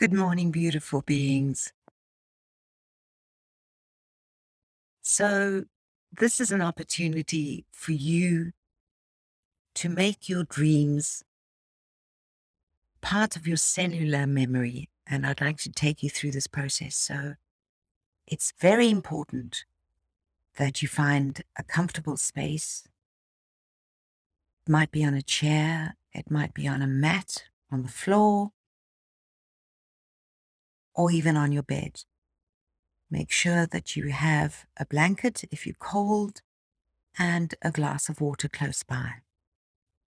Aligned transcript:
Good 0.00 0.14
morning, 0.14 0.50
beautiful 0.50 1.02
beings. 1.02 1.74
So, 5.02 5.64
this 6.10 6.40
is 6.40 6.50
an 6.50 6.62
opportunity 6.62 7.66
for 7.70 7.92
you 7.92 8.52
to 9.74 9.90
make 9.90 10.26
your 10.26 10.44
dreams 10.44 11.22
part 13.02 13.36
of 13.36 13.46
your 13.46 13.58
cellular 13.58 14.26
memory. 14.26 14.88
And 15.06 15.26
I'd 15.26 15.42
like 15.42 15.58
to 15.58 15.70
take 15.70 16.02
you 16.02 16.08
through 16.08 16.30
this 16.30 16.46
process. 16.46 16.96
So, 16.96 17.34
it's 18.26 18.54
very 18.58 18.88
important 18.88 19.66
that 20.56 20.80
you 20.80 20.88
find 20.88 21.42
a 21.58 21.62
comfortable 21.62 22.16
space. 22.16 22.88
It 24.66 24.70
might 24.70 24.92
be 24.92 25.04
on 25.04 25.12
a 25.12 25.20
chair, 25.20 25.98
it 26.14 26.30
might 26.30 26.54
be 26.54 26.66
on 26.66 26.80
a 26.80 26.86
mat 26.86 27.42
on 27.70 27.82
the 27.82 27.88
floor, 27.90 28.52
or 30.94 31.10
even 31.10 31.36
on 31.36 31.52
your 31.52 31.62
bed. 31.62 32.04
Make 33.10 33.30
sure 33.30 33.66
that 33.66 33.96
you 33.96 34.08
have 34.08 34.66
a 34.76 34.86
blanket 34.86 35.44
if 35.50 35.66
you're 35.66 35.74
cold 35.78 36.42
and 37.18 37.54
a 37.62 37.70
glass 37.70 38.08
of 38.08 38.20
water 38.20 38.48
close 38.48 38.82
by. 38.82 39.22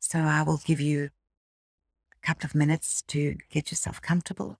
So 0.00 0.20
I 0.20 0.42
will 0.42 0.60
give 0.64 0.80
you 0.80 1.10
a 2.22 2.26
couple 2.26 2.46
of 2.46 2.54
minutes 2.54 3.02
to 3.08 3.36
get 3.50 3.70
yourself 3.70 4.00
comfortable. 4.00 4.58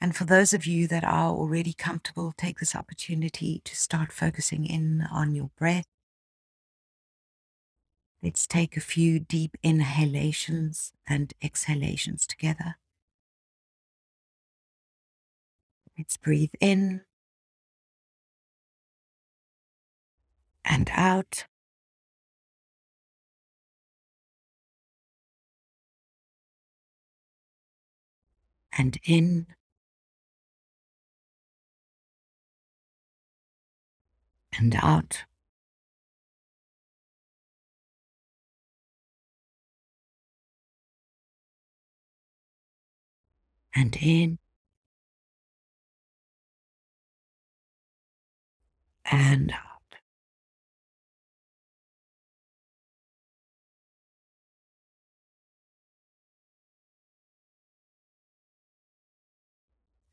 And 0.00 0.16
for 0.16 0.24
those 0.24 0.52
of 0.52 0.66
you 0.66 0.88
that 0.88 1.04
are 1.04 1.30
already 1.30 1.72
comfortable, 1.72 2.34
take 2.36 2.58
this 2.58 2.74
opportunity 2.74 3.60
to 3.64 3.76
start 3.76 4.12
focusing 4.12 4.66
in 4.66 5.06
on 5.12 5.32
your 5.34 5.50
breath. 5.56 5.86
Let's 8.22 8.46
take 8.46 8.76
a 8.76 8.80
few 8.80 9.18
deep 9.18 9.56
inhalations 9.64 10.92
and 11.08 11.34
exhalations 11.42 12.24
together. 12.24 12.76
Let's 15.98 16.16
breathe 16.16 16.52
in 16.60 17.00
and 20.64 20.88
out. 20.94 21.46
And 28.78 28.98
in 29.04 29.48
and 34.56 34.76
out. 34.80 35.24
And 43.74 43.96
in 44.00 44.38
and 49.10 49.52
out. 49.52 49.58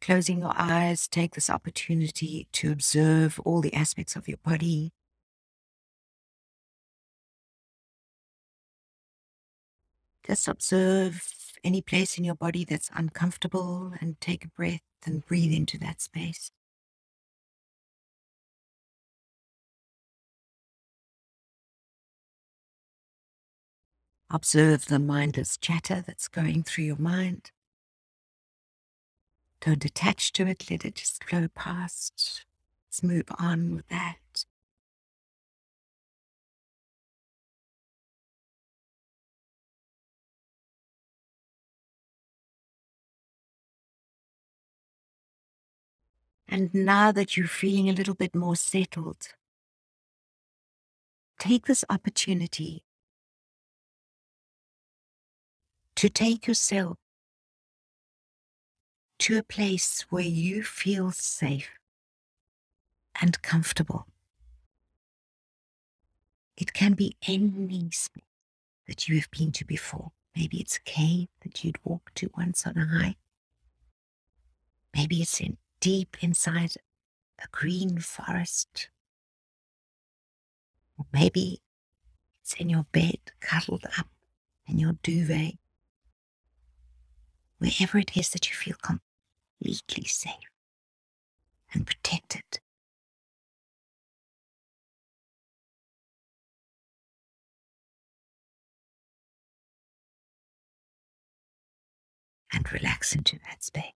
Closing 0.02 0.40
your 0.40 0.54
eyes, 0.56 1.08
take 1.08 1.36
this 1.36 1.50
opportunity 1.50 2.48
to 2.54 2.72
observe 2.72 3.40
all 3.46 3.62
the 3.62 3.74
aspects 3.74 4.16
of 4.16 4.28
your 4.28 4.38
body. 4.44 4.92
Just 10.26 10.48
observe 10.48 11.39
any 11.64 11.82
place 11.82 12.18
in 12.18 12.24
your 12.24 12.36
body 12.36 12.66
that's 12.66 12.90
uncomfortable 12.94 13.94
and 14.02 14.20
take 14.22 14.46
a 14.46 14.50
breath 14.50 14.82
and 15.06 15.26
breathe 15.26 15.54
into 15.54 15.78
that 15.80 16.02
space. 16.02 16.52
Observe 24.32 24.86
the 24.86 25.00
mindless 25.00 25.58
chatter 25.58 26.04
that's 26.06 26.28
going 26.28 26.62
through 26.62 26.84
your 26.84 27.00
mind. 27.00 27.52
Don't 29.62 29.84
attach 29.84 30.32
to 30.34 30.46
it, 30.46 30.70
let 30.70 30.86
it 30.86 30.96
just 30.96 31.24
flow 31.24 31.48
past. 31.56 32.46
Let's 32.88 33.04
move 33.04 33.26
on 33.40 33.76
with 33.76 33.88
that. 33.88 34.46
And 46.52 46.74
now 46.74 47.12
that 47.12 47.38
you're 47.38 47.48
feeling 47.48 47.90
a 47.90 47.94
little 47.94 48.16
bit 48.16 48.34
more 48.34 48.56
settled, 48.56 49.28
take 51.38 51.68
this 51.68 51.86
opportunity 51.92 52.84
to 55.96 56.10
take 56.10 56.48
yourself 56.48 56.98
to 59.20 59.38
a 59.38 59.44
place 59.44 60.06
where 60.10 60.24
you 60.24 60.64
feel 60.64 61.12
safe 61.12 61.70
and 63.22 63.40
comfortable. 63.44 64.08
It 66.58 66.74
can 66.74 66.94
be 66.94 67.16
any 67.28 67.90
space 67.92 68.24
that 68.88 69.08
you 69.08 69.18
have 69.18 69.30
been 69.30 69.52
to 69.52 69.66
before. 69.66 70.14
Maybe 70.36 70.60
it's 70.60 70.78
a 70.78 70.82
cave 70.82 71.28
that 71.42 71.64
you'd 71.64 71.84
walked 71.84 72.16
to 72.16 72.32
once 72.36 72.66
on 72.66 72.76
a 72.76 72.88
hike. 72.88 73.18
Maybe 74.96 75.22
it's 75.22 75.40
in 75.40 75.58
deep 75.80 76.18
inside 76.22 76.76
a 77.44 77.48
green 77.52 78.00
forest. 78.00 78.90
Or 80.98 81.06
maybe 81.14 81.62
it's 82.42 82.54
in 82.54 82.70
your 82.70 82.86
bed, 82.92 83.20
cuddled 83.40 83.86
up 83.98 84.08
in 84.68 84.78
your 84.78 84.94
duvet. 85.04 85.56
Wherever 87.60 87.98
it 87.98 88.16
is 88.16 88.30
that 88.30 88.50
you 88.50 88.56
feel 88.56 88.78
completely 88.82 90.06
safe 90.06 90.34
and 91.74 91.86
protected. 91.86 92.60
And 102.52 102.72
relax 102.74 103.14
into 103.14 103.38
that 103.48 103.64
space. 103.64 103.99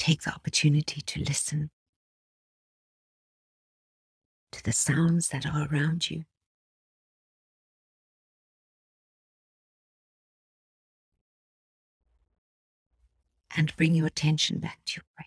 Take 0.00 0.22
the 0.22 0.32
opportunity 0.32 1.02
to 1.02 1.20
listen 1.20 1.68
to 4.50 4.64
the 4.64 4.72
sounds 4.72 5.28
that 5.28 5.44
are 5.44 5.68
around 5.70 6.10
you. 6.10 6.24
and 13.56 13.76
bring 13.76 13.94
your 13.94 14.06
attention 14.06 14.58
back 14.58 14.78
to 14.86 14.98
your 14.98 15.04
breath. 15.16 15.26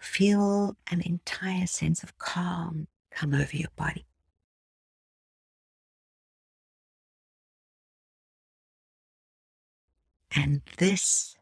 Feel 0.00 0.76
an 0.90 1.00
entire 1.00 1.66
sense 1.66 2.02
of 2.02 2.18
calm 2.18 2.88
come 3.12 3.32
over 3.32 3.56
your 3.56 3.70
body. 3.76 4.04
And 10.34 10.62
this 10.78 11.36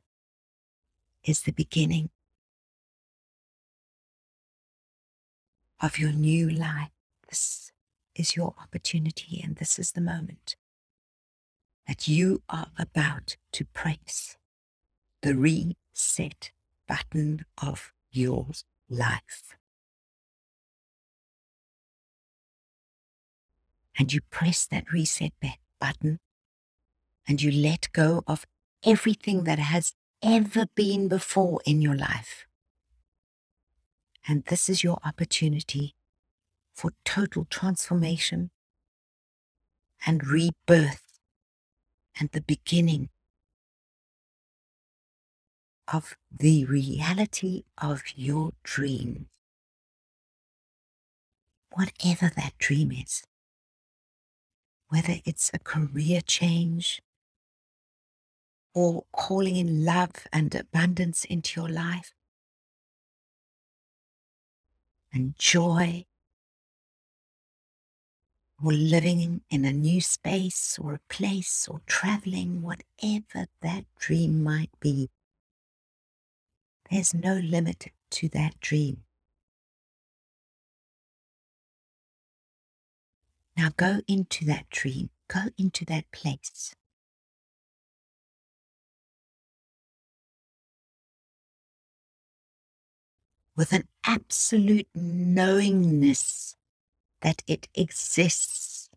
is 1.25 1.42
the 1.42 1.52
beginning 1.52 2.10
of 5.81 5.98
your 5.98 6.12
new 6.12 6.50
life. 6.50 6.90
This 7.28 7.70
is 8.14 8.34
your 8.34 8.54
opportunity, 8.60 9.40
and 9.42 9.56
this 9.56 9.78
is 9.78 9.92
the 9.92 10.00
moment 10.00 10.56
that 11.87 12.08
you 12.08 12.42
are 12.48 12.69
about 12.78 13.37
to 13.52 13.64
press 13.64 14.37
the 15.22 15.34
reset 15.34 16.50
button 16.88 17.44
of 17.62 17.93
your 18.10 18.48
life. 18.88 19.56
And 23.98 24.12
you 24.12 24.20
press 24.31 24.66
that 24.66 24.93
reset 24.93 25.32
button 25.78 26.19
and 27.28 27.43
you 27.43 27.52
let 27.52 27.93
go 27.93 28.22
of 28.26 28.46
everything 28.85 29.44
that 29.44 29.59
has 29.59 29.94
ever 30.23 30.67
been 30.75 31.09
before 31.09 31.61
in 31.65 31.81
your 31.81 31.97
life. 31.97 32.47
And 34.29 34.44
this 34.44 34.69
is 34.69 34.85
your 34.85 34.99
opportunity 35.05 35.94
for 36.73 36.93
total 37.05 37.47
transformation 37.50 38.50
and 40.06 40.27
rebirth 40.27 41.19
and 42.19 42.31
the 42.31 42.41
beginning 42.41 43.09
of 45.93 46.17
the 46.31 46.65
reality 46.65 47.65
of 47.79 48.03
your 48.15 48.53
dream, 48.62 49.27
whatever 51.73 52.31
that 52.37 52.53
dream 52.59 52.93
is, 52.93 53.25
whether 54.88 55.17
it's 55.25 55.50
a 55.53 55.59
career 55.59 56.21
change 56.21 57.03
or 58.75 59.05
calling 59.12 59.56
in 59.56 59.84
love 59.84 60.26
and 60.32 60.55
abundance 60.55 61.25
into 61.25 61.61
your 61.61 61.69
life 61.69 62.12
and 65.12 65.34
joy 65.38 66.05
or 68.62 68.72
living 68.72 69.40
in 69.50 69.64
a 69.64 69.72
new 69.72 70.00
space 70.00 70.78
or 70.78 70.94
a 70.94 71.00
place 71.12 71.67
or 71.69 71.81
traveling, 71.87 72.62
whatever 72.62 73.46
that 73.62 73.84
dream 73.99 74.43
might 74.43 74.70
be. 74.81 75.08
There's 76.90 77.14
no 77.14 77.34
limit 77.37 77.87
to 78.11 78.28
that 78.31 78.61
dream. 78.61 79.05
Now 83.56 83.70
go 83.76 84.00
into 84.06 84.44
that 84.46 84.69
dream, 84.70 85.11
go 85.28 85.46
into 85.58 85.84
that 85.87 86.11
place. 86.12 86.75
With 93.60 93.74
an 93.74 93.86
absolute 94.06 94.88
knowingness 94.94 96.56
that 97.20 97.42
it 97.46 97.68
exists 97.74 98.88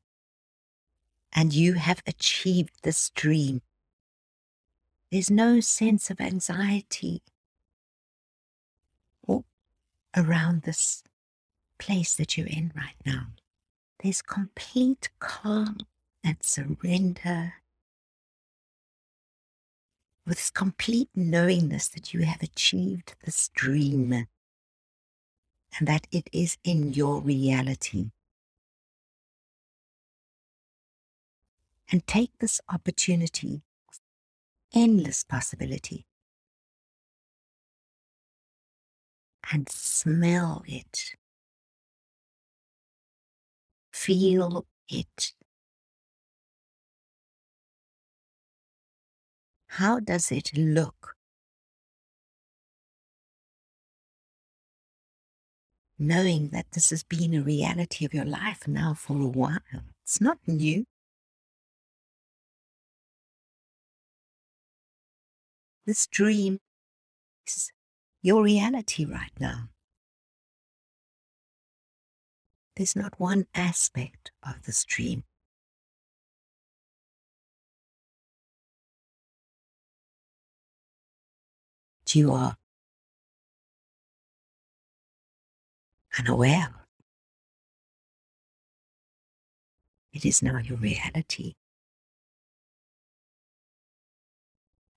and 1.34 1.52
you 1.54 1.74
have 1.74 2.02
achieved 2.08 2.72
this 2.82 3.10
dream. 3.10 3.62
There's 5.12 5.30
no 5.30 5.60
sense 5.60 6.10
of 6.10 6.22
anxiety 6.22 7.24
or 9.28 9.44
around 10.16 10.62
this 10.62 11.04
place 11.78 12.16
that 12.16 12.38
you're 12.38 12.48
in 12.48 12.72
right 12.74 12.96
now. 13.06 13.32
There's 14.02 14.22
complete 14.22 15.10
calm 15.20 15.80
and 16.24 16.38
surrender 16.40 17.56
with 20.26 20.38
this 20.38 20.50
complete 20.50 21.10
knowingness 21.14 21.90
that 21.90 22.14
you 22.14 22.22
have 22.22 22.42
achieved 22.42 23.16
this 23.26 23.50
dream 23.50 24.28
and 25.78 25.88
that 25.88 26.08
it 26.12 26.30
is 26.32 26.58
in 26.64 26.94
your 26.94 27.20
reality. 27.22 28.12
And 31.92 32.06
take 32.08 32.32
this 32.40 32.60
opportunity 32.70 33.62
of 33.90 34.00
endless 34.74 35.24
possibility 35.24 36.06
and 39.52 39.70
smell 39.70 40.64
it. 40.66 41.16
Feel 43.92 44.66
it. 44.90 45.34
How 49.68 50.00
does 50.00 50.32
it 50.32 50.56
look? 50.58 51.16
Knowing 56.08 56.50
that 56.50 56.66
this 56.74 56.90
has 56.90 57.04
been 57.04 57.34
a 57.34 57.42
reality 57.42 58.06
of 58.06 58.14
your 58.14 58.26
life 58.26 58.68
now 58.68 58.94
for 58.94 59.22
a 59.22 59.28
while. 59.28 59.60
It's 60.04 60.22
not 60.22 60.38
new. 60.48 60.86
This 65.86 66.08
dream 66.08 66.60
is 67.48 67.72
your 68.22 68.44
reality 68.44 69.06
right 69.06 69.34
now. 69.40 69.70
There's 72.76 72.96
not 72.96 73.20
one 73.20 73.46
aspect 73.54 74.32
of 74.44 74.64
this 74.64 74.84
dream 74.86 75.24
you 82.16 82.32
are 82.32 82.56
unaware. 86.18 86.74
It 90.14 90.26
is 90.26 90.44
now 90.44 90.60
your 90.60 90.78
reality. 90.78 91.54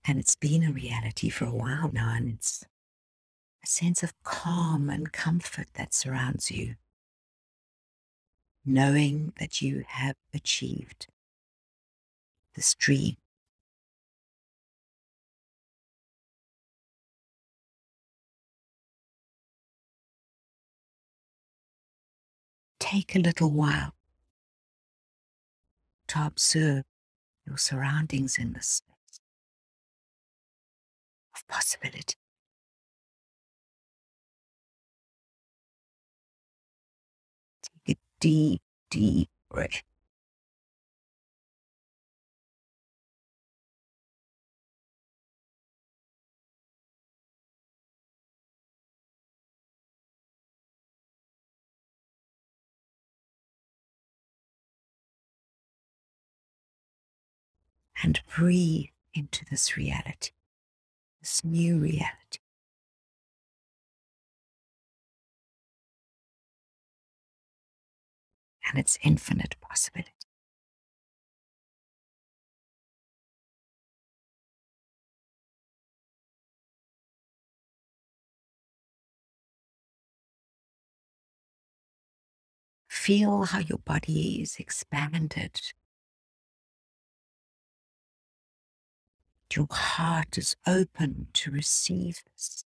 And 0.07 0.19
it's 0.19 0.37
been 0.37 0.63
a 0.63 0.71
reality 0.71 1.31
for 1.31 1.47
a 1.47 1.55
while 1.55 1.91
now, 1.93 2.15
and 2.15 2.29
it's 2.35 2.65
a 3.65 3.67
sense 3.67 4.03
of 4.03 4.13
calm 4.23 4.89
and 4.89 5.11
comfort 5.13 5.69
that 5.75 5.95
surrounds 5.95 6.51
you, 6.51 6.77
knowing 8.65 9.33
that 9.41 9.61
you 9.61 9.85
have 9.89 10.15
achieved 10.33 11.09
this 12.55 12.75
dream 12.75 13.17
take 22.87 23.17
a 23.17 23.19
little 23.19 23.51
while 23.51 23.93
to 26.07 26.25
observe 26.25 26.85
your 27.45 27.57
surroundings 27.57 28.39
in 28.39 28.53
this 28.53 28.81
space 28.81 29.21
of 31.35 31.47
possibility. 31.49 32.15
Take 37.87 37.97
a 37.97 38.01
deep, 38.21 38.63
deep 38.91 39.31
breath. 39.51 39.83
And 58.03 58.21
breathe 58.37 58.89
into 59.15 59.45
this 59.51 59.77
reality, 59.77 60.31
this 61.21 61.45
new 61.45 61.79
reality. 61.79 62.39
And 68.69 68.81
its 68.81 68.99
infinite 69.03 69.55
possibility. 69.61 70.13
Feel 82.89 83.45
how 83.45 83.61
your 83.61 83.79
body 83.79 84.43
is 84.43 84.57
expanded 84.59 85.61
Your 89.55 89.69
heart 89.71 90.37
is 90.37 90.55
open 90.67 91.29
to 91.33 91.51
receive 91.51 92.23
this. 92.33 92.65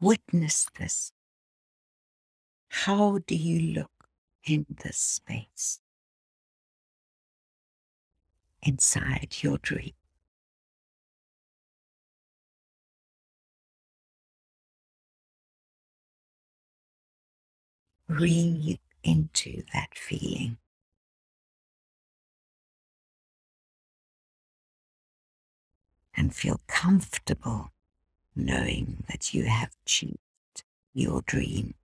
Witness 0.00 0.66
this. 0.78 1.12
How 2.68 3.20
do 3.26 3.34
you 3.34 3.72
look 3.72 4.08
in 4.44 4.66
this 4.68 4.98
space? 4.98 5.80
Inside 8.60 9.36
your 9.40 9.56
dream. 9.56 9.94
Breathe 18.08 18.78
into 19.02 19.62
that 19.72 19.94
feeling. 19.94 20.58
And 26.16 26.34
feel 26.34 26.60
comfortable 26.66 27.72
knowing 28.36 29.04
that 29.08 29.34
you 29.34 29.44
have 29.44 29.70
achieved 29.84 30.18
your 30.92 31.22
dream. 31.22 31.74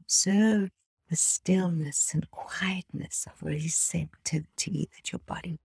Observe 0.00 0.70
the 1.08 1.16
stillness 1.16 2.14
and 2.14 2.30
quietness 2.30 3.26
of 3.26 3.42
receptivity 3.42 4.88
that 4.94 5.12
your 5.12 5.20
body 5.26 5.58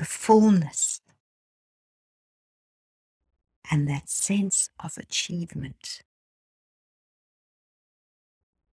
The 0.00 0.06
fullness 0.06 1.02
and 3.70 3.86
that 3.86 4.08
sense 4.08 4.70
of 4.82 4.96
achievement 4.96 6.00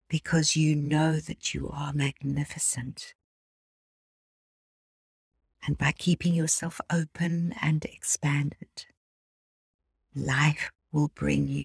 because 0.08 0.56
you 0.56 0.74
know 0.74 1.16
that 1.16 1.52
you 1.52 1.68
are 1.68 1.92
magnificent. 1.92 3.12
And 5.66 5.76
by 5.76 5.92
keeping 5.92 6.32
yourself 6.32 6.80
open 6.90 7.54
and 7.60 7.84
expanded, 7.84 8.86
life 10.14 10.70
will 10.92 11.08
bring 11.08 11.46
you 11.46 11.64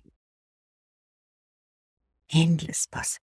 endless 2.33 2.85
possibilities. 2.85 3.21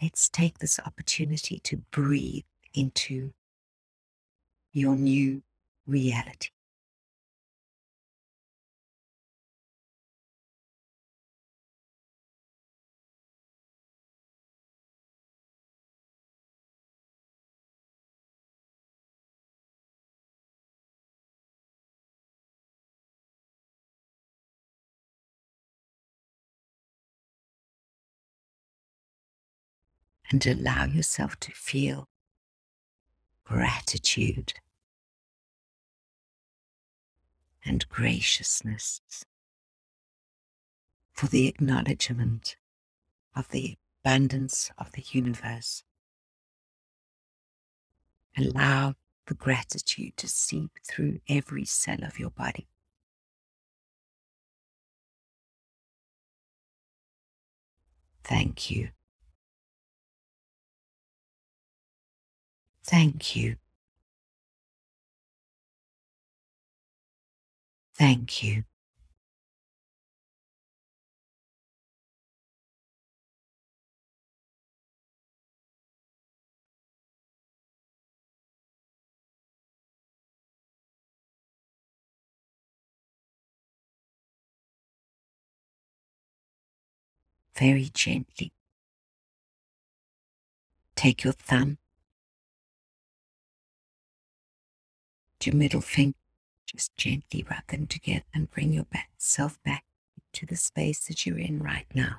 Let's 0.00 0.30
take 0.30 0.60
this 0.60 0.80
opportunity 0.80 1.60
to 1.64 1.76
breathe 1.90 2.44
into 2.74 3.32
your 4.72 4.96
new 4.96 5.42
reality. 5.86 6.48
and 30.30 30.46
allow 30.46 30.84
yourself 30.86 31.38
to 31.40 31.52
feel 31.52 32.08
gratitude 33.52 34.54
and 37.66 37.86
graciousness 37.90 39.02
for 41.12 41.26
the 41.26 41.46
acknowledgement 41.48 42.56
of 43.36 43.50
the 43.50 43.76
abundance 44.02 44.70
of 44.78 44.92
the 44.92 45.04
universe. 45.10 45.82
Allow 48.38 48.94
the 49.26 49.34
gratitude 49.34 50.16
to 50.16 50.28
seep 50.28 50.70
through 50.88 51.20
every 51.28 51.66
cell 51.66 52.02
of 52.04 52.18
your 52.18 52.30
body. 52.30 52.68
Thank 58.24 58.70
you. 58.70 58.88
Thank 62.84 63.34
you. 63.36 63.56
Thank 67.94 68.42
you. 68.42 68.64
Very 87.56 87.88
gently. 87.94 88.52
Take 90.96 91.24
your 91.24 91.32
thumb 91.34 91.78
your 95.46 95.54
middle 95.54 95.80
finger, 95.80 96.16
just 96.66 96.94
gently 96.96 97.44
rub 97.48 97.66
them 97.68 97.86
together 97.86 98.24
and 98.34 98.50
bring 98.50 98.72
your 98.72 98.84
back, 98.84 99.10
self 99.18 99.62
back 99.62 99.84
to 100.32 100.46
the 100.46 100.56
space 100.56 101.04
that 101.06 101.26
you're 101.26 101.38
in 101.38 101.62
right 101.62 101.86
now. 101.94 102.16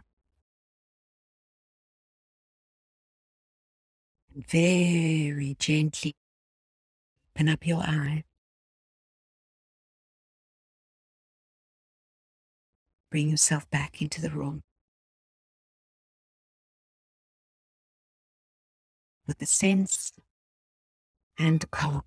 And 4.33 4.45
very 4.47 5.55
gently 5.59 6.15
open 7.35 7.49
up 7.49 7.65
your 7.65 7.81
eye. 7.81 8.23
Bring 13.11 13.29
yourself 13.29 13.69
back 13.69 14.01
into 14.01 14.21
the 14.21 14.31
room. 14.31 14.63
With 19.27 19.41
a 19.41 19.45
sense 19.45 20.11
and 21.37 21.69
calm 21.71 22.03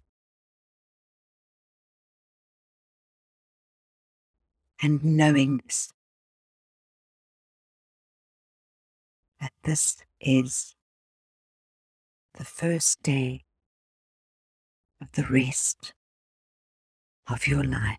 and 4.83 5.05
knowing 5.05 5.61
that 9.41 9.53
this 9.65 9.99
is 10.21 10.75
the 12.35 12.45
first 12.45 13.03
day 13.03 13.45
of 15.01 15.13
the 15.13 15.25
rest 15.25 15.95
of 17.29 17.47
your 17.47 17.65
life. 17.65 17.99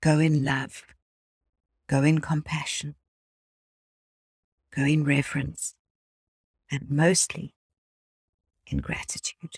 Go 0.00 0.18
in 0.18 0.44
love, 0.44 0.84
go 1.86 2.02
in 2.02 2.20
compassion, 2.20 2.94
go 4.74 4.82
in 4.82 5.04
reverence, 5.04 5.74
and 6.70 6.90
mostly 6.90 7.54
in 8.66 8.78
gratitude. 8.78 9.56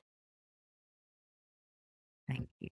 Thank 2.26 2.48
you. 2.60 2.70